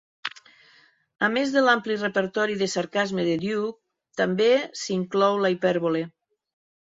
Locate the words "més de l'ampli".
1.33-1.97